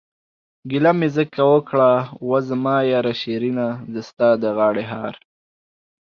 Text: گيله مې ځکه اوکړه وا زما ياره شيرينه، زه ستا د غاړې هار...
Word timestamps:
گيله 0.69 0.91
مې 0.99 1.07
ځکه 1.17 1.39
اوکړه 1.53 1.91
وا 2.27 2.39
زما 2.49 2.75
ياره 2.91 3.13
شيرينه، 3.21 3.67
زه 3.93 4.01
ستا 4.09 4.29
د 4.41 4.43
غاړې 4.57 4.85
هار... 4.91 5.13